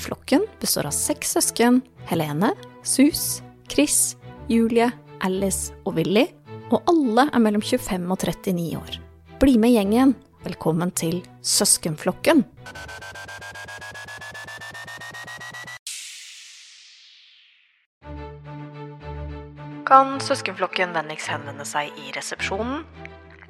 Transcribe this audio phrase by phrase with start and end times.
[0.00, 1.82] Flokken består av seks søsken.
[2.08, 4.16] Helene, Sus, Chris,
[4.48, 4.88] Julie,
[5.20, 6.26] Alice og Willy.
[6.70, 8.98] Og alle er mellom 25 og 39 år.
[9.42, 10.14] Bli med gjengen.
[10.44, 12.46] Velkommen til Søskenflokken.
[19.90, 22.86] Kan søskenflokken vennligst henvende seg i resepsjonen?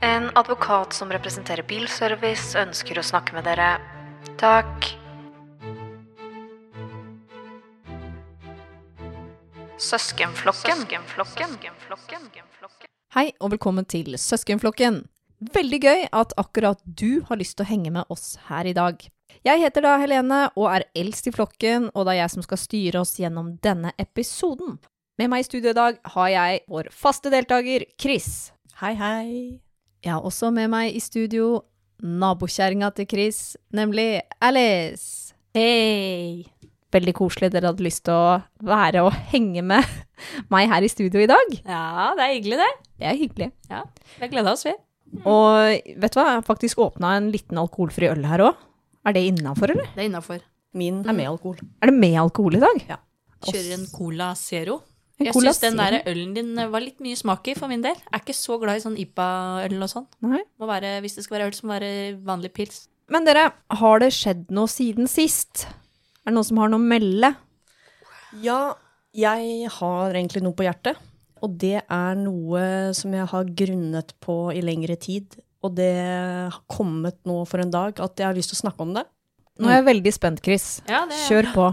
[0.01, 3.75] En advokat som representerer bilservice, ønsker å snakke med dere.
[4.41, 5.00] Takk.
[9.80, 10.84] Søskenflokken.
[13.14, 14.98] Hei, og velkommen til Søskenflokken.
[15.54, 19.00] Veldig gøy at akkurat du har lyst til å henge med oss her i dag.
[19.46, 22.60] Jeg heter da Helene og er eldst i flokken, og det er jeg som skal
[22.60, 24.76] styre oss gjennom denne episoden.
[25.16, 28.52] Med meg i studio i dag har jeg vår faste deltaker Chris.
[28.82, 29.32] Hei, hei.
[30.04, 31.62] Jeg har også med meg i studio
[32.04, 35.32] nabokjerringa til Chris, nemlig Alice.
[35.56, 36.59] Hei!
[36.91, 39.87] Veldig koselig dere hadde lyst til å være og henge med
[40.53, 41.53] meg her i studio i dag.
[41.62, 42.71] Ja, det er hyggelig, det.
[43.01, 43.51] Det er hyggelig.
[43.71, 43.83] Ja,
[44.17, 44.75] Vi har gleda oss, vi.
[45.27, 48.67] Og vet du hva, jeg har faktisk åpna en liten alkoholfri øl her òg.
[49.06, 49.89] Er det innafor, eller?
[49.95, 50.43] Det er innafor.
[50.77, 51.59] Min er med alkohol.
[51.83, 52.83] Er det med alkohol i dag?
[52.91, 52.99] Ja.
[53.49, 54.83] Kjører en Cola Zero.
[55.21, 57.97] Jeg syns den der ølen din var litt mye smak i, for min del.
[57.97, 60.07] Jeg er ikke så glad i sånn IPA-øl og sånn.
[60.25, 62.78] Må være, hvis det skal være øl, så må det være vanlig pils.
[63.11, 63.49] Men dere,
[63.81, 65.67] har det skjedd noe siden sist?
[66.30, 67.28] Er det noen som har noe å melde?
[68.38, 68.58] Ja,
[69.18, 71.00] jeg har egentlig noe på hjertet.
[71.42, 72.60] Og det er noe
[72.94, 75.34] som jeg har grunnet på i lengre tid.
[75.66, 78.86] Og det har kommet nå for en dag at jeg har lyst til å snakke
[78.86, 79.02] om det.
[79.58, 80.68] Nå er jeg veldig spent, Chris.
[80.86, 81.66] Ja, det- Kjør på.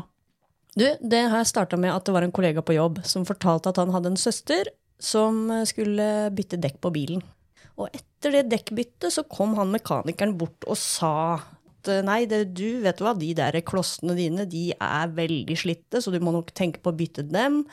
[0.78, 3.70] Du, det har jeg starta med at det var en kollega på jobb som fortalte
[3.70, 4.66] at han hadde en søster
[5.00, 7.22] som skulle bytte dekk på bilen.
[7.78, 11.38] Og etter det dekkbyttet så kom han mekanikeren bort og sa
[11.78, 16.14] at nei, det, du vet hva, de der klossene dine de er veldig slitte, så
[16.14, 17.64] du må nok tenke på å bytte dem.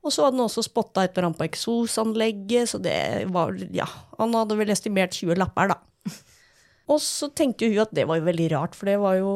[0.00, 2.96] Og så hadde han også spotta et eller annet på eksosanlegget, så det
[3.32, 3.88] var ja,
[4.18, 5.80] Han hadde vel estimert 20 lapper, da.
[6.90, 9.34] Og så tenkte hun at det var jo veldig rart, for det var jo,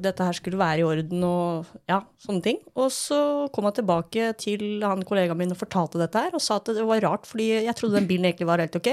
[0.00, 2.62] dette her skulle være i orden og ja, sånne ting.
[2.80, 3.18] Og så
[3.52, 6.86] kom jeg tilbake til han kollegaen min og fortalte dette her, og sa at det
[6.88, 8.88] var rart, fordi jeg trodde den bilen egentlig var helt ok.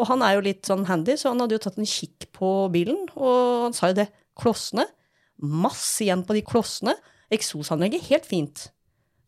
[0.00, 2.50] Og han er jo litt sånn handy, så han hadde jo tatt en kikk på
[2.72, 4.08] bilen, og han sa jo det.
[4.38, 4.86] Klossene.
[5.42, 6.94] Masse igjen på de klossene.
[7.32, 8.66] Eksosanlegget, helt fint.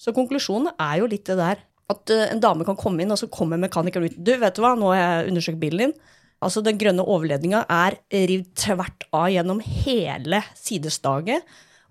[0.00, 1.60] Så konklusjonen er jo litt det der
[1.92, 4.16] at eh, en dame kan komme inn, og så kommer mekanikeren ut.
[4.16, 5.94] Du, vet du hva, nå har jeg undersøkt bilen din.
[6.44, 11.44] Altså, den grønne overledninga er revet tvert av gjennom hele sidestaget.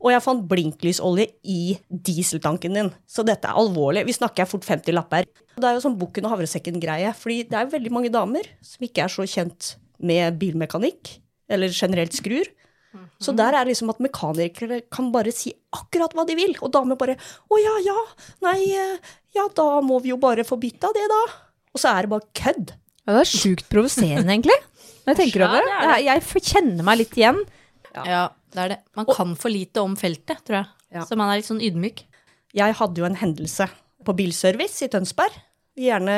[0.04, 2.90] Og jeg fant blinklysolje i dieseltanken din.
[3.08, 4.04] Så dette er alvorlig.
[4.10, 5.30] Vi snakker fort 50 lapper.
[5.56, 7.14] Det er jo sånn bukken og havresekken-greie.
[7.16, 12.12] fordi det er veldig mange damer som ikke er så kjent med bilmekanikk, eller generelt
[12.12, 12.50] skrur.
[13.24, 16.74] Så der er det liksom at mekanikere kan bare si akkurat hva de vil, og
[16.76, 18.00] damer bare 'Å ja, ja,
[18.42, 18.98] nei, eh,
[19.34, 21.34] ja, da må vi jo bare få bytta det, da'.
[21.74, 22.74] Og så er det bare kødd.
[23.08, 24.60] Ja, det er sjukt provoserende, egentlig.
[25.04, 26.06] Når jeg tenker over er det.
[26.06, 27.40] Jeg, kjenner meg litt igjen.
[27.94, 28.26] Ja.
[28.54, 28.80] det er det.
[28.98, 30.68] Man kan for lite om feltet, tror jeg.
[30.98, 31.06] Ja.
[31.06, 32.04] Så man er litt sånn ydmyk.
[32.54, 33.68] Jeg hadde jo en hendelse
[34.06, 35.36] på bilservice i Tønsberg.
[35.80, 36.18] Gjerne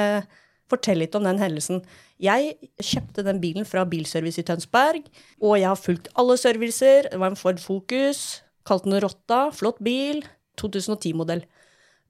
[0.71, 1.83] fortelle litt om den hendelsen.
[2.21, 5.03] Jeg kjøpte den bilen fra Bilservice i Tønsberg,
[5.43, 7.09] og jeg har fulgt alle servicer.
[7.11, 10.23] Det var en Ford Focus, kalte den Rotta, flott bil,
[10.61, 11.43] 2010-modell.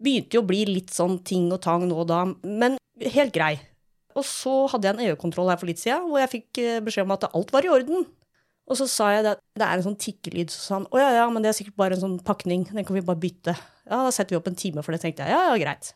[0.02, 3.56] Begynte jo å bli litt sånn ting og tang nå og da, men helt grei.
[4.16, 7.08] Og så hadde jeg en EU-kontroll her for litt siden, hvor jeg fikk eh, beskjed
[7.08, 8.06] om at alt var i orden.
[8.66, 11.12] Og så sa jeg at det er en sånn tikkelyd, så sa han å ja,
[11.20, 13.54] ja, men det er sikkert bare en sånn pakning, den kan vi bare bytte.
[13.86, 15.36] Ja, da setter vi opp en time for det, tenkte jeg.
[15.36, 15.92] Ja, ja, greit.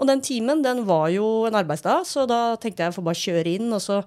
[0.00, 3.20] Og den timen, den var jo en arbeidsdag, så da tenkte jeg jeg får bare
[3.20, 4.00] kjøre inn, og så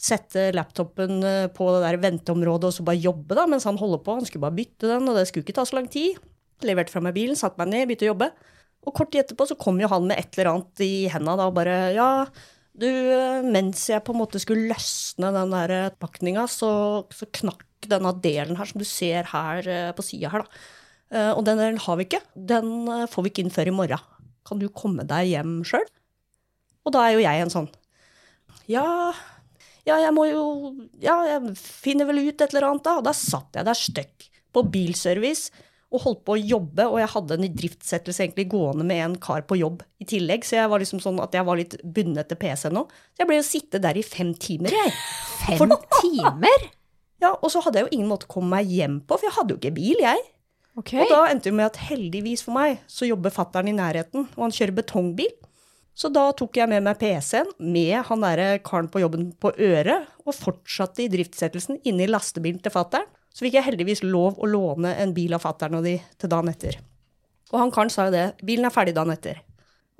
[0.00, 4.02] sette laptopen eh, på det der venteområdet, og så bare jobbe, da, mens han holder
[4.04, 4.16] på.
[4.18, 6.18] Han skulle bare bytte den, og det skulle ikke ta så lang tid.
[6.64, 8.30] Leverte fra meg bilen, satte meg ned, begynte å jobbe.
[8.84, 11.48] Og kort tid etterpå så kom jo han med et eller annet i henda da,
[11.48, 12.08] og bare ja,
[12.74, 16.70] du, eh, mens jeg på en måte skulle løsne den der eh, pakninga, så,
[17.14, 20.64] så knakk denne delen her, som du ser her eh, på sida her, da.
[21.14, 22.18] Og den delen har vi ikke.
[22.34, 24.00] Den får vi ikke inn før i morgen.
[24.48, 25.84] Kan du komme deg hjem sjøl?
[26.82, 27.68] Og da er jo jeg en sånn
[28.66, 29.12] Ja,
[29.86, 30.42] ja, jeg må jo
[31.04, 32.96] Ja, jeg finner vel ut et eller annet, da.
[32.98, 34.26] Og da satt jeg der støkk
[34.56, 35.54] på bilservice
[35.94, 39.44] og holdt på å jobbe, og jeg hadde en idriftsettelse egentlig gående med en kar
[39.46, 42.40] på jobb i tillegg, så jeg var liksom sånn at jeg var litt bundet til
[42.40, 42.82] PC nå.
[43.14, 44.96] Så jeg ble jo sitte der i fem timer, jeg.
[45.44, 46.70] Fem timer?
[47.22, 49.32] Ja, og så hadde jeg jo ingen måte å komme meg hjem på, for jeg
[49.32, 50.18] hadde jo ikke bil, jeg.
[50.76, 51.04] Okay.
[51.04, 54.42] Og da endte det med at heldigvis for meg, så jobber fattern i nærheten, og
[54.42, 55.30] han kjører betongbil.
[55.94, 60.10] Så da tok jeg med meg PC-en med han derre karen på jobben på øret,
[60.26, 63.06] og fortsatte i driftsettelsen inne i lastebilen til fattern.
[63.34, 66.52] Så fikk jeg heldigvis lov å låne en bil av fattern og de til dagen
[66.52, 66.78] etter.
[67.50, 69.40] Og han karen sa jo det, bilen er ferdig dagen etter.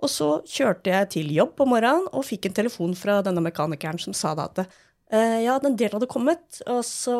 [0.02, 4.00] Og så kjørte jeg til jobb på morgenen og fikk en telefon fra denne mekanikeren
[4.02, 7.16] som sa da at eh, ja, den delen hadde kommet, og så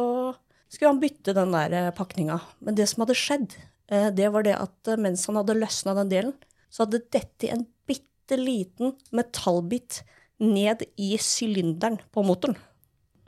[0.69, 2.41] skulle han bytte den der eh, pakninga.
[2.67, 3.57] Men det som hadde skjedd,
[3.91, 6.37] eh, det var det at mens han hadde løsna den delen,
[6.71, 10.03] så hadde dette en bitte liten metallbit
[10.43, 12.59] ned i sylinderen på motoren.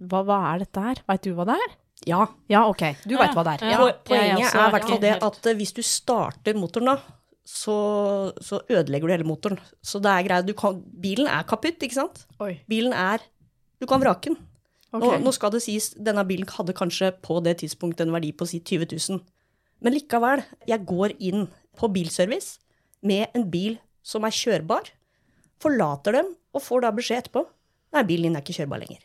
[0.03, 1.03] Hva, hva er dette her?
[1.09, 1.77] Veit du hva det er?
[2.07, 2.83] Ja, Ja, ok.
[3.05, 3.71] Du veit hva det er.
[3.73, 3.79] Ja.
[4.07, 6.97] Poenget er i hvert fall det at eh, hvis du starter motoren da,
[7.47, 7.77] så,
[8.43, 9.59] så ødelegger du hele motoren.
[9.83, 10.47] Så det er greit.
[10.47, 12.25] Du kan, bilen er kaputt, ikke sant?
[12.43, 12.57] Oi.
[12.71, 13.23] Bilen er
[13.81, 14.39] Du kan vrake den.
[14.97, 18.47] Nå, nå skal det sies, denne bilen hadde kanskje på det tidspunktet en verdi på
[18.49, 19.21] si 20 000.
[19.85, 22.57] Men likevel, jeg går inn på bilservice
[23.05, 23.77] med en bil
[24.07, 24.89] som er kjørbar,
[25.61, 27.45] forlater dem og får da beskjed etterpå
[27.95, 29.05] Nei, bilen din er ikke kjørbar lenger.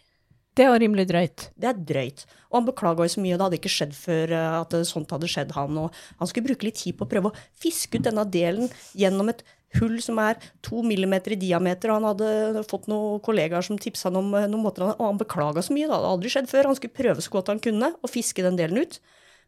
[0.58, 1.46] Det var rimelig drøyt.
[1.56, 2.26] Det er drøyt.
[2.52, 5.54] Og han beklaga så mye, det hadde ikke skjedd før eh, at sånt hadde skjedd
[5.56, 5.78] han.
[5.80, 8.68] Og han skulle bruke litt tid på å prøve å fiske ut denne delen
[8.98, 9.46] gjennom et
[9.80, 11.94] hull som er to millimeter i diameter.
[11.94, 15.22] Og han hadde fått noen kollegaer som tipsa han om eh, noen måter, og han
[15.22, 15.88] beklaga så mye.
[15.88, 16.72] Det hadde aldri skjedd før.
[16.74, 19.00] Han skulle prøve så godt han kunne å fiske den delen ut.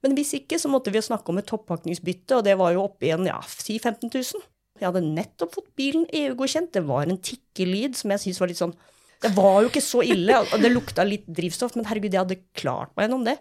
[0.04, 3.08] Men hvis ikke, så måtte vi snakke om et toppakningsbytte, og det var jo oppe
[3.08, 4.48] i en, ja, si 15 000.
[4.80, 6.74] Jeg hadde nettopp fått bilen EU-godkjent.
[6.76, 8.76] Det var en tikkelyd som jeg syntes var litt sånn
[9.24, 12.40] Det var jo ikke så ille, og det lukta litt drivstoff, men herregud, jeg hadde
[12.60, 13.38] klart meg gjennom det.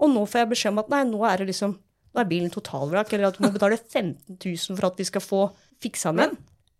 [0.00, 1.76] Og nå får jeg beskjed om at nei, nå er det liksom
[2.16, 5.20] nå er bilen totalvrak, eller at du må betale 15 000 for at vi skal
[5.20, 5.40] få
[5.84, 6.32] fiksa den.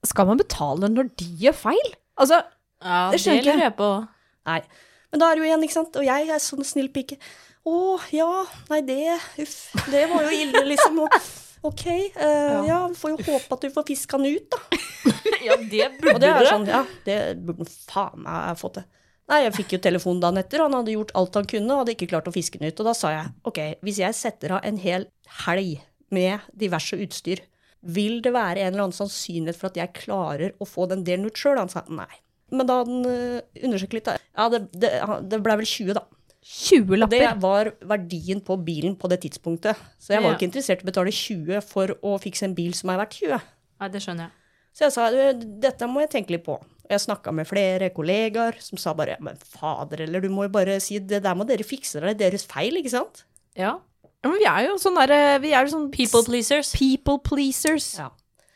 [0.08, 1.90] Skal man betale når de gjør feil?
[2.16, 2.40] Altså,
[2.80, 3.90] Ja, Det skjønner det lurer jeg på.
[4.48, 4.60] Nei.
[5.12, 5.96] Men da er det jo igjen, ikke sant.
[6.00, 7.18] Og jeg er sånn snill pike.
[7.66, 7.76] Å,
[8.14, 8.30] ja,
[8.70, 8.98] nei, det
[9.42, 9.56] Uff,
[9.92, 11.00] det var jo ille, liksom.
[11.04, 11.16] Og,
[11.68, 11.86] ok,
[12.16, 12.80] uh, ja.
[12.90, 14.82] vi får jo håpe at du får fiska den ut, da.
[15.46, 16.46] Ja, det burde du.
[16.48, 18.86] sånn, ja, det burde han faen meg fått til.
[19.30, 21.96] Nei, jeg fikk jo telefon dagen etter, han hadde gjort alt han kunne, og hadde
[21.96, 22.80] ikke klart å fiske den ut.
[22.82, 25.08] Og da sa jeg, ok, hvis jeg setter av en hel
[25.42, 25.80] helg
[26.14, 27.42] med diverse utstyr,
[27.87, 31.26] vil det være en eller annen sannsynlighet for at jeg klarer å få den delen
[31.26, 31.58] ut sjøl?
[31.58, 32.11] Han sa nei.
[32.54, 34.16] Men da hadde han uh, undersøkt litt, da.
[34.38, 34.92] Ja, det, det,
[35.26, 36.04] det ble vel 20, da.
[36.46, 39.76] 20 Og det var verdien på bilen på det tidspunktet.
[39.98, 40.36] Så jeg var Ja.
[40.36, 43.40] ikke interessert i å betale 20 for å fikse en bil som er verdt 20.
[43.80, 44.32] Nei, det skjønner jeg.
[44.76, 46.54] Så jeg sa «Du, dette må jeg tenke litt på.
[46.60, 50.52] Og jeg snakka med flere kollegaer som sa bare men fader, eller du må jo
[50.54, 53.24] bare si det der må dere fikse, det er deres feil, ikke sant?
[53.56, 53.80] Ja.
[54.22, 56.72] Ja, men vi er jo sånn derre Vi er jo sånn People pleasers.
[56.76, 57.96] people pleasers.
[57.98, 58.10] Ja.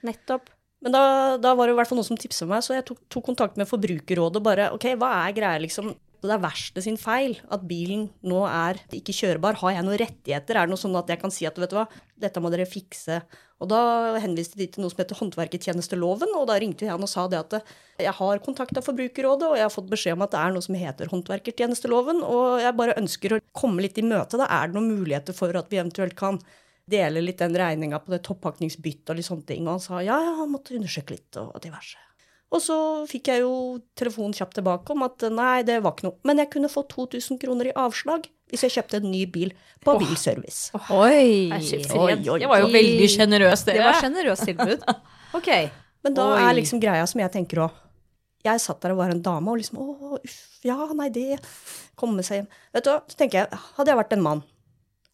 [0.04, 0.49] Nettopp.
[0.82, 2.99] Men da, da var det i hvert fall noen som tipsa meg, så jeg tok,
[3.12, 5.94] tok kontakt med Forbrukerrådet og bare ok, hva er greia, liksom?
[6.21, 9.57] Det er verste sin feil at bilen nå er ikke kjørbar.
[9.62, 10.59] Har jeg noen rettigheter?
[10.59, 11.87] Er det noe sånn at jeg kan si at vet du hva,
[12.21, 13.23] dette må dere fikse?
[13.61, 13.81] Og da
[14.21, 17.57] henviste de til noe som heter håndverkertjenesteloven, og da ringte han og sa det at
[18.00, 20.79] jeg har kontakta Forbrukerrådet, og jeg har fått beskjed om at det er noe som
[20.81, 24.41] heter håndverkertjenesteloven, og jeg bare ønsker å komme litt i møte.
[24.41, 26.41] Da er det noen muligheter for at vi eventuelt kan
[26.91, 29.67] dele litt den regninga på det toppakningsbyttet og litt sånne ting.
[29.69, 32.10] Og han sa ja, ja, han måtte undersøke litt og diverse.
[32.50, 32.76] Og så
[33.07, 33.52] fikk jeg jo
[33.99, 36.19] telefon kjapt tilbake om at nei, det var ikke noe.
[36.26, 39.52] Men jeg kunne få 2000 kroner i avslag hvis jeg kjøpte en ny bil
[39.85, 40.73] på bilservice.
[40.90, 41.47] Oi.
[41.52, 44.83] Nei, oi, oi, Det var jo veldig sjenerøst, Det Det var sjenerøst tilbud.
[45.38, 45.47] Ok.
[46.02, 46.38] Men da Oi.
[46.42, 47.75] er liksom greia som jeg tenker òg.
[48.42, 51.38] jeg satt der og var en dame, og liksom Å, uff, ja, nei, det
[51.95, 52.49] Komme seg hjem.
[52.75, 54.42] Vet du hva, så tenker jeg, hadde jeg vært en mann,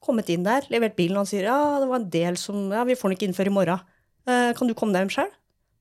[0.00, 2.86] kommet inn der, levert bilen, og han sier ja, det var en del som Ja,
[2.88, 3.84] vi får den ikke inn før i morgen.
[4.24, 5.34] Eh, kan du komme deg hjem sjøl?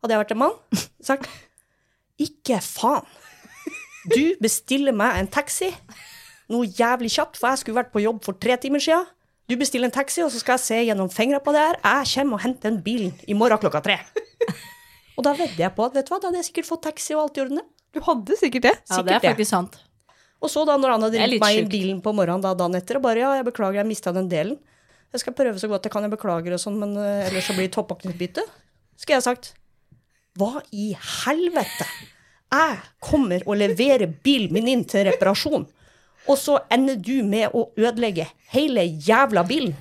[0.06, 1.30] Hadde jeg vært en mann, sagt
[2.22, 3.08] ikke faen.
[4.06, 5.72] Du bestiller meg en taxi,
[6.54, 9.00] noe jævlig kjapt, for jeg skulle vært på jobb for tre timer sia.
[9.50, 11.80] Du bestiller en taxi, og så skal jeg se gjennom fingra på det her.
[11.82, 13.98] Jeg kommer og henter den bilen i morgen klokka tre.
[15.16, 17.18] Og da vedder jeg på at vet du hva, da hadde jeg sikkert fått taxi
[17.18, 17.66] og alt i orden.
[17.96, 18.76] Du hadde sikkert det.
[18.78, 19.34] Ja, det er Sikkert det.
[19.34, 19.78] faktisk sant.
[20.44, 23.00] Og så da når han hadde ringt meg i bilen på morgenen da, dagen etter,
[23.00, 24.58] og bare ja, jeg beklager, jeg mista den delen.
[25.16, 27.56] Jeg skal prøve så godt jeg kan, jeg beklager og sånn, men uh, ellers så
[27.56, 28.44] blir det toppakningsbytte.
[29.00, 29.54] Skulle jeg sagt.
[30.36, 31.86] Hva i helvete?
[32.52, 35.64] Jeg kommer og leverer bilen min inn til reparasjon,
[36.28, 39.76] og så ender du med å ødelegge hele jævla bilen.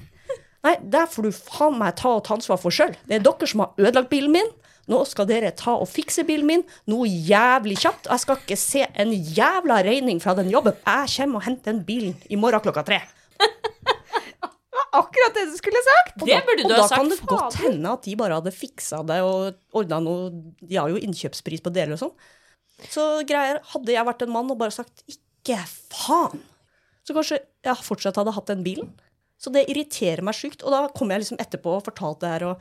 [0.65, 2.95] Nei, der får du faen meg ta og ta ansvar for sjøl.
[3.05, 4.53] Det er dere som har ødelagt bilen min.
[4.89, 8.07] Nå skal dere ta og fikse bilen min, noe jævlig kjapt.
[8.07, 10.79] Og jeg skal ikke se en jævla regning fra den jobben.
[10.87, 13.03] Jeg kommer og henter den bilen i morgen klokka tre.
[14.95, 16.17] Akkurat det du skulle sagt!
[16.21, 18.17] Og Det da, burde du og ha da kan sagt, det godt hende at de
[18.21, 20.29] bare hadde fiksa det og ordna noe
[20.63, 22.15] De har jo innkjøpspris på deler og sånn.
[22.91, 25.61] Så greier, hadde jeg vært en mann og bare sagt 'ikke
[25.93, 26.43] faen',
[27.07, 28.95] så kanskje jeg fortsatt hadde hatt den bilen.
[29.41, 30.63] Så det irriterer meg sjukt.
[30.65, 32.45] Og da kom jeg liksom etterpå og fortalte det her.
[32.49, 32.61] og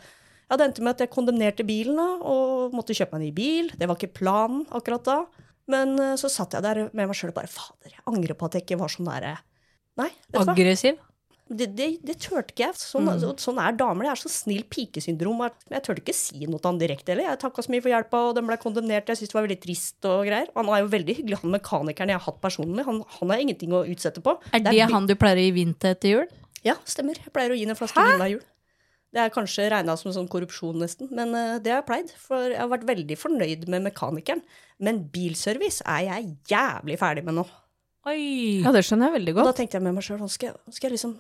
[0.49, 3.31] ja, Det endte med at jeg kondemnerte bilen da, og måtte kjøpe meg en ny
[3.31, 3.71] bil.
[3.77, 5.17] Det var ikke planen akkurat da.
[5.71, 8.49] Men eh, så satt jeg der med meg sjøl og bare Fader, jeg angrer på
[8.49, 9.37] at jeg ikke var sånn derre
[9.95, 10.55] Nei, du hva.
[10.55, 10.97] Aggressiv.
[11.49, 12.75] Det, det, det turte ikke jeg.
[12.79, 13.19] Sånn, Mm.
[13.19, 14.03] så- sånn er damer.
[14.07, 15.37] Det er så snill pikesyndrom.
[15.37, 17.29] Men Jeg turte ikke si noe til han direkte heller.
[17.35, 19.05] Jeg takka så mye for hjelpa, og den ble kondemnert.
[19.05, 20.47] Jeg syntes det var veldig trist og greier.
[20.55, 22.85] Han er jo veldig hyggelig, han mekanikeren jeg har hatt personlig.
[22.85, 24.37] Han, han har ingenting å utsette på.
[24.53, 26.27] Er det bi- han du pleier å gi vin til etter jul?
[26.63, 27.15] Ja, stemmer.
[27.19, 28.41] Jeg pleier å gi ham en flaske vin hver jul.
[29.13, 32.09] Det er kanskje regna som sånn korrupsjon, nesten, men eh, det har jeg pleid.
[32.17, 34.41] For jeg har vært veldig fornøyd med mekanikeren.
[34.79, 37.45] Men bilservice er jeg jævlig ferdig med nå.
[38.07, 38.61] Oi.
[38.63, 40.97] Ja, det skjønner jeg veldig Og da tenkte jeg med meg sjøl, skal, skal jeg
[40.97, 41.13] liksom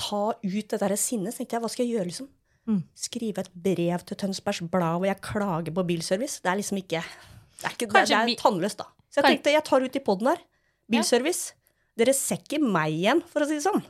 [0.00, 1.34] ta ut det der sinnet?
[1.34, 2.30] Så tenkte jeg, hva skal jeg gjøre, liksom?
[2.70, 2.80] Mm.
[2.98, 6.42] Skrive et brev til Tønsbergs Blad hvor jeg klager på bilservice?
[6.44, 8.88] Det er liksom ikke Det er, ikke, det, det er tannløst, da.
[9.10, 10.44] Så jeg tenkte, jeg tar ut i poden her.
[10.90, 11.56] Bilservice.
[11.98, 13.82] Dere ser ikke meg igjen, for å si det sånn.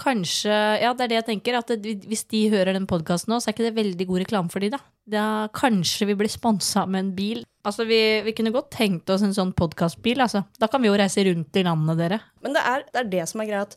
[0.00, 1.58] Kanskje Ja, det er det jeg tenker.
[1.60, 4.52] At det, hvis de hører den podkasten nå, så er ikke det veldig god reklame
[4.52, 4.80] for de, da.
[5.12, 7.42] da kanskje vi blir sponsa med en bil.
[7.68, 10.46] Altså, vi, vi kunne godt tenkt oss en sånn podkastbil, altså.
[10.58, 12.22] Da kan vi jo reise rundt i landet, dere.
[12.42, 13.76] Men det er, det er det som er greia, at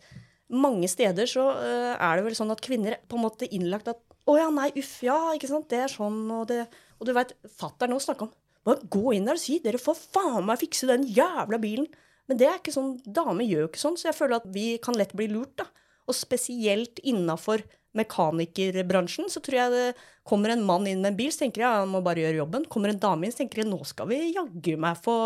[0.53, 3.89] mange steder så øh, er det vel sånn at kvinner er på en måte innlagt
[3.91, 7.11] at å ja, nei, uff, ja, ikke sant, det er sånn, og det Og du
[7.13, 8.33] veit, fatter'n nå snakker om
[8.65, 11.87] bare gå inn der og si dere får faen meg fikse den jævla bilen.
[12.25, 14.65] Men det er ikke sånn, damer gjør jo ikke sånn, så jeg føler at vi
[14.81, 15.67] kan lett bli lurt, da.
[16.09, 17.61] Og spesielt innafor
[17.97, 19.85] mekanikerbransjen, så tror jeg det
[20.25, 22.65] kommer en mann inn med en bil, så tenker jeg han må bare gjøre jobben.
[22.71, 25.17] Kommer en dame inn, så tenker jeg nå skal vi jaggu meg få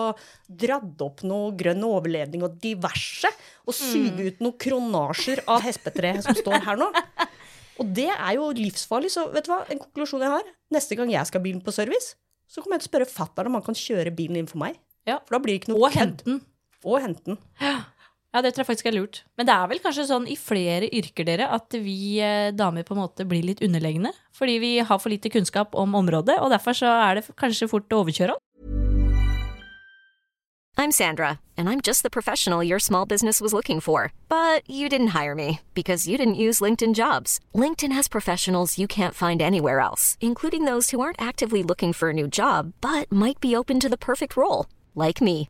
[0.48, 3.32] dradd opp noe grønn overledning og diverse,
[3.66, 6.90] og suge ut noen kronasjer av hespetre som står her nå.
[7.80, 11.14] Og det er jo livsfarlig, så vet du hva, en konklusjon jeg har, neste gang
[11.14, 12.18] jeg skal ha bilen på service,
[12.50, 14.80] så kommer jeg til å spørre fatter'n om han kan kjøre bilen inn for meg.
[15.08, 15.22] Ja.
[15.24, 16.42] For da blir det ikke noe Og hente den.
[16.84, 17.40] Og hente den.
[17.62, 17.78] Ja,
[18.38, 19.24] det tror jeg faktisk er lurt.
[19.40, 22.94] Men det er vel kanskje sånn i flere yrker dere at vi eh, damer på
[22.94, 24.14] en måte blir litt underlegne.
[24.38, 27.90] Fordi vi har for lite kunnskap om området, og derfor så er det kanskje fort
[27.90, 28.46] å overkjøre oss.
[30.80, 34.14] I'm Sandra, and I'm just the professional your small business was looking for.
[34.30, 37.42] But you didn't hire me because you didn't use LinkedIn jobs.
[37.54, 42.12] LinkedIn has professionals you can't find anywhere else, including those who aren't actively looking for
[42.12, 45.50] a new job but might be open to the perfect role, like me.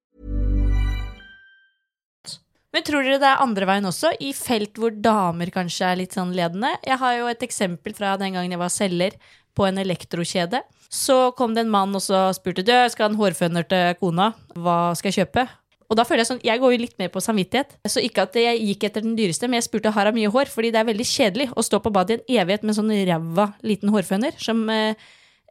[2.71, 6.15] Men tror dere det er andre veien også, i felt hvor damer kanskje er litt
[6.15, 6.71] sånn ledende?
[6.87, 9.17] Jeg har jo et eksempel fra den gangen jeg var selger
[9.57, 10.61] på en elektrokjede.
[10.91, 14.31] Så kom det en mann og så spurte du, skal ha en hårføner til kona,
[14.55, 15.47] hva skal jeg kjøpe?
[15.91, 17.73] Og da føler jeg sånn, jeg går jo litt mer på samvittighet.
[17.91, 20.47] Så ikke at jeg gikk etter den dyreste, men jeg spurte har hun mye hår,
[20.53, 23.49] fordi det er veldig kjedelig å stå på badet i en evighet med sånn ræva
[23.67, 24.95] liten hårføner som eh,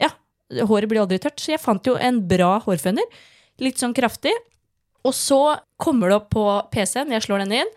[0.00, 0.08] ja,
[0.64, 1.36] Håret blir aldri tørt.
[1.38, 3.04] Så jeg fant jo en bra hårføner.
[3.60, 4.32] Litt sånn kraftig.
[5.06, 5.40] Og så
[5.80, 7.72] kommer det opp på PC-en, jeg slår den inn,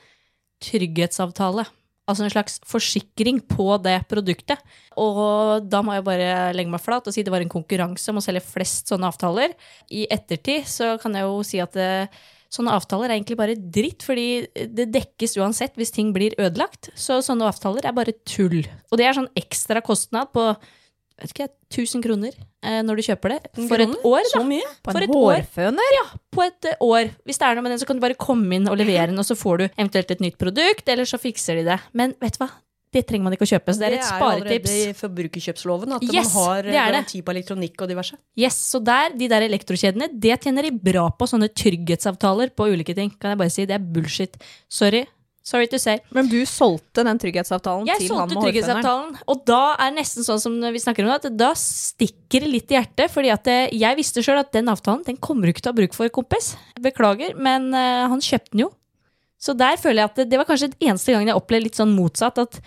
[0.64, 1.66] trygghetsavtale.
[2.04, 4.60] Altså en slags forsikring på det produktet.
[5.00, 8.20] Og da må jeg bare legge meg flat og si det var en konkurranse om
[8.20, 9.56] å selge flest sånne avtaler.
[9.88, 12.10] I ettertid så kan jeg jo si at det,
[12.54, 14.28] sånne avtaler er egentlig bare dritt, fordi
[14.76, 16.92] det dekkes uansett hvis ting blir ødelagt.
[17.00, 18.60] Så sånne avtaler er bare tull.
[18.92, 20.52] Og det er sånn ekstra kostnad på
[21.22, 23.40] vet ikke, 1000 kroner eh, når du kjøper det.
[23.70, 24.34] For et år, da.
[24.34, 24.74] Så mye?
[24.86, 25.96] På en hårføner?
[26.00, 26.04] Ja,
[26.34, 27.14] på et uh, år.
[27.28, 29.22] Hvis det er noe med den, så kan du bare komme inn og levere den,
[29.22, 31.80] og så får du eventuelt et nytt produkt, eller så fikser de det.
[31.98, 32.52] Men vet du hva?
[32.94, 34.44] Det trenger man ikke å kjøpe, så det er et sparetips.
[34.46, 34.70] Det jo sparetips.
[34.70, 38.20] allerede i forbrukerkjøpsloven at Yes, man har er garanti på elektronikk og diverse.
[38.38, 42.94] Yes, så der, de der elektrokjedene, det tjener de bra på, sånne trygghetsavtaler på ulike
[42.98, 43.10] ting.
[43.18, 44.38] Kan jeg bare si, det er bullshit.
[44.70, 45.08] Sorry.
[45.44, 45.98] Sorry to say.
[46.16, 48.54] Men du solgte den trygghetsavtalen Jeg til han solgte med hårføneren?
[48.54, 52.46] trygghetsavtalen, og da er det nesten sånn som vi snakker om det, at da stikker
[52.46, 55.44] det litt i hjertet, fordi at eh, jeg visste sjøl at den avtalen den kommer
[55.44, 56.54] du ikke til å ha bruk for, kompis.
[56.80, 58.70] Beklager, men eh, han kjøpte den jo.
[59.44, 61.82] Så der føler jeg at det, det var kanskje den eneste gangen jeg opplevde litt
[61.82, 62.62] sånn motsatt, at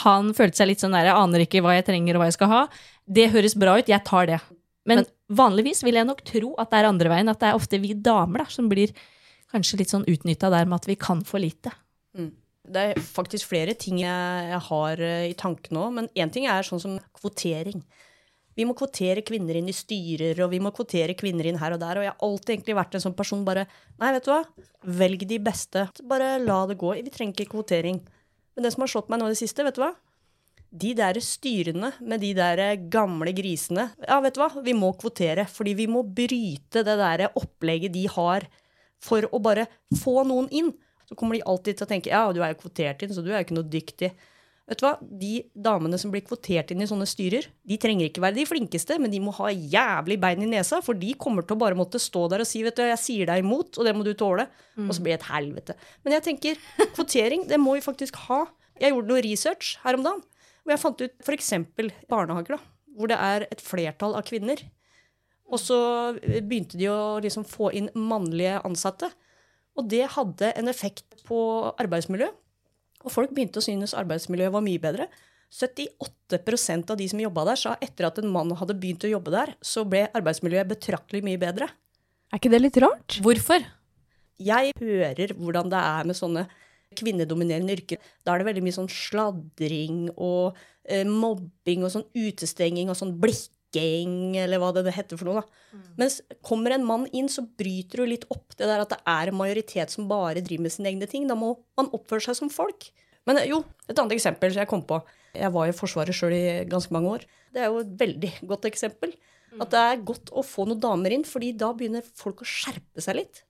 [0.00, 2.38] han følte seg litt sånn der, jeg aner ikke hva jeg trenger og hva jeg
[2.38, 2.62] skal ha.
[3.04, 4.40] Det høres bra ut, jeg tar det.
[4.88, 7.78] Men, vanligvis vil jeg nok tro at det er andre veien, at det er ofte
[7.82, 8.96] vi damer da, som blir
[9.52, 11.74] kanskje litt sånn utnytta der med at vi kan for lite.
[12.62, 16.62] Det er faktisk flere ting jeg, har eh, i tankene nå, men én ting er
[16.66, 17.82] sånn som kvotering.
[18.54, 21.80] Vi må kvotere kvinner inn i styrer, og vi må kvotere kvinner inn her og
[21.80, 21.98] der.
[21.98, 23.64] Og jeg har alltid egentlig vært en sånn person bare
[23.96, 24.42] Nei, vet du hva?
[25.00, 25.86] Velg de beste.
[26.08, 26.92] Bare la det gå.
[27.00, 28.02] Vi trenger ikke kvotering.
[28.52, 29.94] Men det som har slått meg nå i det siste, vet du hva?
[30.72, 34.50] De der styrene med de der gamle grisene Ja, vet du hva?
[34.64, 35.48] Vi må kvotere.
[35.48, 38.46] Fordi vi må bryte det der opplegget de har
[39.02, 39.66] for å bare
[40.02, 40.74] få noen inn.
[41.12, 43.28] Så kommer de alltid til å tenke ja, du er jo kvotert inn, så du
[43.28, 44.08] er jo ikke noe dyktig.
[44.70, 44.92] Vet du hva?
[45.02, 48.96] De damene som blir kvotert inn i sånne styrer, de trenger ikke være de flinkeste,
[49.02, 52.00] men de må ha jævlig bein i nesa, for de kommer til å bare måtte
[52.00, 54.46] stå der og si vet du, jeg sier deg imot, og det må du tåle.
[54.86, 55.76] Og så blir det et helvete.
[56.06, 56.62] Men jeg tenker,
[56.94, 58.44] kvotering, det må vi faktisk ha.
[58.80, 60.22] Jeg gjorde noe research her om dagen,
[60.62, 61.52] hvor jeg fant ut f.eks.
[62.08, 64.62] barnehager, da, hvor det er et flertall av kvinner.
[65.52, 65.76] Og så
[66.22, 69.10] begynte de å liksom få inn mannlige ansatte.
[69.78, 71.38] Og det hadde en effekt på
[71.80, 72.38] arbeidsmiljøet.
[73.02, 75.08] Og folk begynte å synes arbeidsmiljøet var mye bedre.
[75.52, 79.34] 78% av de som jobba der, sa etter at en mann hadde begynt å jobbe
[79.34, 81.68] der, så ble arbeidsmiljøet betraktelig mye bedre.
[82.32, 83.18] Er ikke det litt rart?
[83.24, 83.64] Hvorfor?
[84.42, 86.46] Jeg hører hvordan det er med sånne
[86.96, 88.00] kvinnedominerende yrker.
[88.24, 93.14] Da er det veldig mye sånn sladring og eh, mobbing og sånn utestenging og sånn
[93.72, 95.42] blikking, eller hva det, heter for noe.
[95.42, 95.78] da.
[95.98, 99.28] Mens kommer en mann inn, så bryter du litt opp det der at det er
[99.28, 101.26] en majoritet som bare driver med sine egne ting.
[101.28, 102.90] Da må man oppføre seg som folk.
[103.26, 105.00] Men eh, jo, et annet eksempel som jeg kom på.
[105.34, 107.28] Jeg var i Forsvaret sjøl i ganske mange år.
[107.52, 109.14] Det er jo et veldig godt eksempel.
[109.60, 113.02] At det er godt å få noen damer inn, fordi da begynner folk å skjerpe
[113.04, 113.42] seg litt.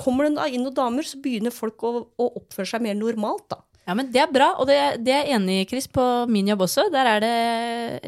[0.00, 3.60] Kommer det inn noen damer, så begynner folk å, å oppføre seg mer normalt, da.
[3.90, 6.46] Ja, men Det er bra, og det, det er jeg enig i, Chris, på min
[6.46, 6.84] jobb også.
[6.94, 7.38] Der er det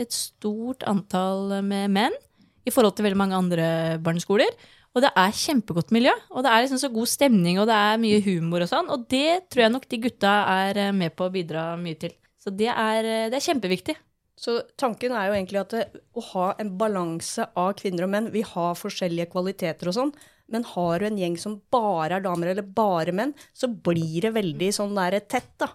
[0.05, 2.15] et stort antall med menn
[2.63, 3.67] i forhold til veldig mange andre
[3.99, 4.55] barneskoler.
[4.95, 7.99] Og det er kjempegodt miljø, og det er liksom så god stemning, og det er
[7.99, 8.93] mye humor og sånn.
[8.95, 12.15] Og det tror jeg nok de gutta er eh, med på å bidra mye til.
[12.39, 13.97] Så det er, eh, det er kjempeviktig.
[14.39, 18.31] Så tanken er jo egentlig at det, å ha en balanse av kvinner og menn
[18.33, 20.15] Vi har forskjellige kvaliteter og sånn,
[20.53, 24.35] men har du en gjeng som bare er damer eller bare menn, så blir det
[24.37, 25.73] veldig sånn der tett, da.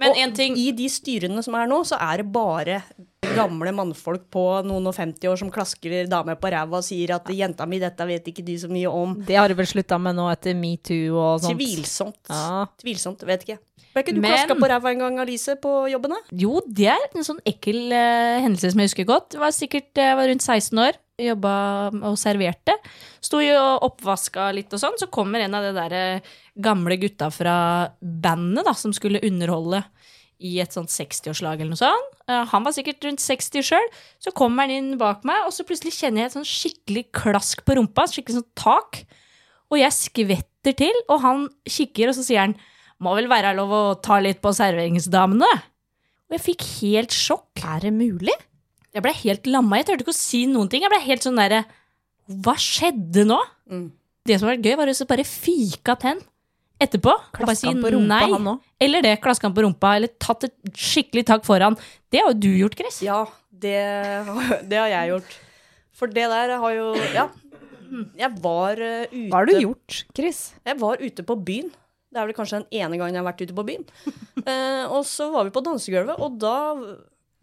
[0.00, 2.80] Men og en ting i de styrene som er nå, så er det bare
[3.32, 7.28] gamle mannfolk på noen og 50 år som klasker damer på ræva og sier at
[7.30, 9.14] 'jenta mi, dette vet ikke de så mye om'.
[9.26, 11.58] Det har du vel slutta med nå etter metoo og sånt.
[11.58, 12.18] Tvilsomt.
[12.28, 12.66] Ja.
[12.82, 13.58] Tvilsomt, vet ikke.
[13.92, 16.10] Ble ikke du Men- klaska på ræva en gang, Alice, på jobben?
[16.10, 16.16] da?
[16.32, 19.30] Jo, det er en sånn ekkel uh, hendelse som jeg husker godt.
[19.30, 22.72] Det var sikkert jeg var rundt 16 år, jobba og serverte.
[23.20, 26.20] Sto jo og oppvaska litt og sånn, så kommer en av de der eh,
[26.58, 29.84] gamle gutta fra bandet da, som skulle underholde
[30.42, 32.10] i et sånt 60-årslag eller noe sånt.
[32.50, 33.88] Han var sikkert rundt 60 sjøl.
[34.22, 37.62] Så kommer han inn bak meg, og så plutselig kjenner jeg et sånn skikkelig klask
[37.66, 38.06] på rumpa.
[38.10, 39.02] Skikkelig sånn tak.
[39.72, 42.56] Og jeg skvetter til, og han kikker, og så sier han
[43.02, 45.48] må vel være lov å ta litt på serveringsdamene?
[46.30, 47.62] Og jeg fikk helt sjokk.
[47.66, 48.34] Er det mulig?
[48.92, 49.80] Jeg ble helt lamma.
[49.80, 50.84] Jeg turte ikke å si noen ting.
[50.84, 51.64] Jeg ble helt sånn derre
[52.44, 53.40] Hva skjedde nå?
[53.72, 53.88] Mm.
[54.28, 56.22] Det som var gøy, var å bare fika han
[56.84, 57.12] etterpå.
[57.12, 58.32] og bare Klaska på rumpa, nei.
[58.32, 58.66] han òg?
[58.86, 59.14] Eller det.
[59.24, 61.78] Klaska han på rumpa, eller tatt et skikkelig tak foran.
[62.12, 63.00] Det har jo du gjort, Chris.
[63.06, 63.78] Ja, det,
[64.70, 65.38] det har jeg gjort.
[65.96, 67.28] For det der har jo Ja.
[68.16, 70.38] Jeg var eh, ute Hva har du gjort, Chris?
[70.64, 71.68] Jeg var ute på byen.
[72.12, 73.88] Det er vel kanskje den ene gangen jeg har vært ute på byen.
[74.42, 76.72] Eh, og så var vi på dansegulvet, og da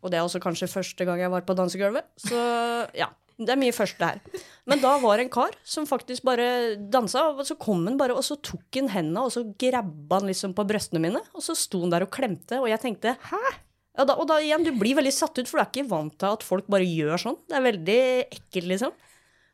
[0.04, 2.04] Og det er også kanskje første gang jeg var på dansegulvet.
[2.20, 2.36] Så
[2.98, 3.08] ja.
[3.40, 4.42] Det er mye første her.
[4.68, 8.18] Men da var det en kar som faktisk bare dansa, og så kom han bare,
[8.18, 11.56] og så tok han hendene, og så grabba han liksom på brøstene mine, og så
[11.56, 13.44] sto han der og klemte, og jeg tenkte hæ?
[14.00, 16.14] Ja, da, og da igjen, du blir veldig satt ut, for du er ikke vant
[16.20, 17.40] til at folk bare gjør sånn.
[17.50, 18.94] Det er veldig ekkelt, liksom.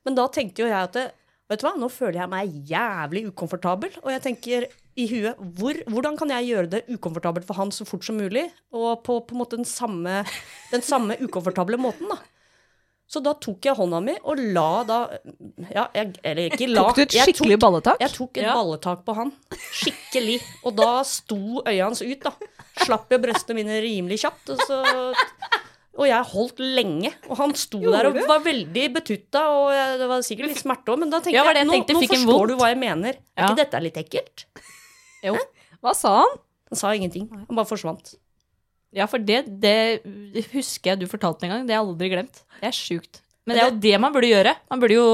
[0.06, 1.06] Men da tenkte jo jeg at det,
[1.50, 5.78] vet du hva, nå føler jeg meg jævlig ukomfortabel, og jeg tenker i huet hvor,
[5.92, 8.46] hvordan kan jeg gjøre det ukomfortabelt for han så fort som mulig,
[8.76, 10.22] og på, på en måte den samme,
[10.72, 12.22] den samme ukomfortable måten, da.
[13.08, 14.96] Så da tok jeg hånda mi og la da
[15.70, 18.00] Ja, jeg, eller ikke la Tok du et jeg tok, balletak?
[18.02, 18.56] Jeg tok et Ja.
[18.58, 19.32] balletak på han.
[19.54, 20.40] Skikkelig.
[20.66, 22.34] Og da sto øya hans ut, da.
[22.82, 24.50] Slapp jeg brøstene mine rimelig kjapt.
[24.56, 24.80] Og, så,
[25.96, 27.14] og jeg holdt lenge.
[27.30, 30.92] Og han sto der og var veldig betutta, og jeg, det var sikkert litt smerte
[30.92, 32.50] òg, men da tenkte Ja, jeg jeg tenkte, nå nå forstår vondt?
[32.50, 33.22] du hva jeg mener.
[33.38, 34.46] Er ikke dette litt ekkelt?
[35.24, 35.38] Jo.
[35.86, 36.38] Hva sa han?
[36.74, 37.30] Han sa ingenting.
[37.32, 38.16] Han bare forsvant.
[38.96, 40.06] Ja, for det, det
[40.54, 41.66] husker jeg du fortalte en gang.
[41.68, 42.46] Det har jeg aldri glemt.
[42.62, 43.22] Det er sjukt.
[43.46, 44.56] Men det er jo det man burde gjøre.
[44.72, 45.10] Man burde jo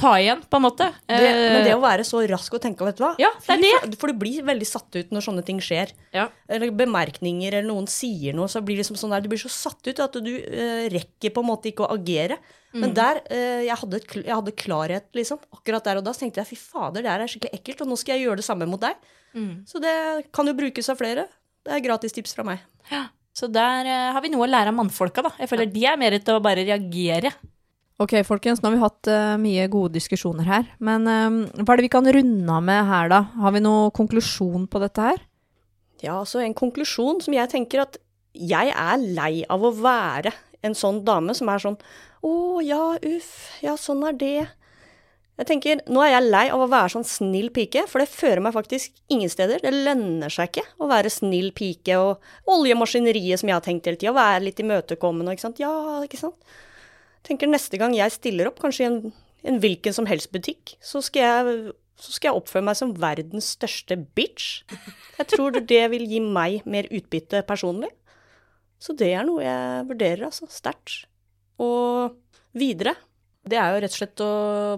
[0.00, 0.86] ta igjen, på en måte.
[1.04, 3.56] Det, men det Eh, å være så rask og tenke, vet du hva Ja, det
[3.56, 3.72] er det.
[3.82, 5.92] For, For du blir veldig satt ut når sånne ting skjer.
[6.16, 6.28] Ja.
[6.48, 9.52] Eller bemerkninger, eller noen sier noe, så blir det liksom sånn der, du blir så
[9.52, 12.40] satt ut at du uh, rekker på en måte ikke å agere.
[12.72, 12.80] Mm.
[12.84, 15.42] Men der, uh, jeg, hadde, jeg hadde klarhet, liksom.
[15.58, 17.92] Akkurat der og da så tenkte jeg fy fader, det her er skikkelig ekkelt, og
[17.92, 19.10] nå skal jeg gjøre det samme mot deg.
[19.36, 19.52] Mm.
[19.68, 19.94] Så det
[20.34, 21.28] kan jo brukes av flere.
[21.66, 22.62] Det er gratis tips fra meg.
[23.36, 25.32] Så der uh, har vi noe å lære av mannfolka, da.
[25.40, 27.32] Jeg føler de er mer til å bare reagere.
[28.00, 30.68] Ok, folkens, nå har vi hatt uh, mye gode diskusjoner her.
[30.82, 33.22] Men uh, hva er det vi kan runde av med her, da?
[33.42, 35.24] Har vi noen konklusjon på dette her?
[36.00, 38.00] Ja, altså en konklusjon som jeg tenker at
[38.32, 40.32] jeg er lei av å være
[40.64, 41.76] en sånn dame som er sånn
[42.24, 42.32] Å
[42.64, 43.32] ja, uff,
[43.64, 44.48] ja, sånn er det.
[45.40, 48.42] Jeg tenker, Nå er jeg lei av å være sånn snill pike, for det fører
[48.44, 49.62] meg faktisk ingen steder.
[49.64, 53.96] Det lønner seg ikke å være snill pike og oljemaskineriet som jeg har tenkt hele
[54.00, 54.12] tida.
[54.16, 55.62] Være litt imøtekommende, ikke sant.
[55.62, 55.72] Ja,
[56.04, 56.56] ikke sant.
[57.24, 59.00] tenker neste gang jeg stiller opp, kanskje i en,
[59.48, 63.50] en hvilken som helst butikk, så skal jeg så skal jeg oppføre meg som verdens
[63.56, 64.62] største bitch.
[65.18, 67.90] Jeg tror det vil gi meg mer utbytte personlig.
[68.80, 70.48] Så det er noe jeg vurderer, altså.
[70.48, 71.02] Sterkt.
[71.60, 72.16] Og
[72.56, 72.94] videre.
[73.48, 74.30] Det er jo rett og slett å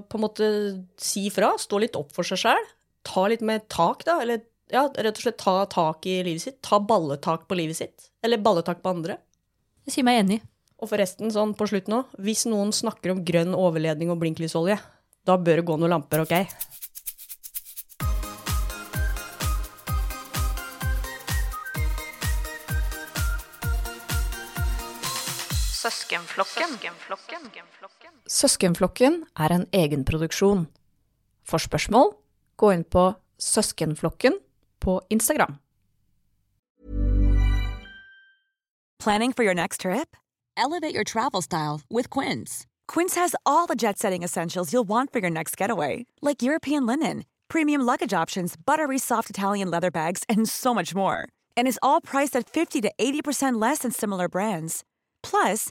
[0.06, 0.48] på en måte
[1.00, 2.70] si fra, stå litt opp for seg sjæl.
[3.06, 4.20] Ta litt mer tak, da.
[4.22, 6.60] Eller ja, rett og slett ta tak i livet sitt.
[6.64, 8.08] Ta balletak på livet sitt.
[8.22, 9.18] Eller balletak på andre.
[9.88, 10.40] Jeg sier meg enig.
[10.82, 14.78] Og forresten, sånn på slutten nå, hvis noen snakker om grønn overledning og blinklys-olje,
[15.26, 16.32] da bør det gå noen lamper, ok?
[28.26, 30.66] Søskenflokken er en egenproduksjon.
[31.44, 32.14] For spørsmål,
[32.56, 34.38] gå inn på Søskenflokken
[34.80, 35.58] på Instagram.
[39.02, 40.16] Planning for your next trip?
[40.56, 42.66] Elevate your travel style with Quince.
[42.86, 46.86] Quince has all the jet setting essentials you'll want for your next getaway, like European
[46.86, 51.26] linen, premium luggage options, buttery soft Italian leather bags, and so much more.
[51.56, 54.84] And is all priced at 50 to 80% less than similar brands.
[55.22, 55.70] Plus,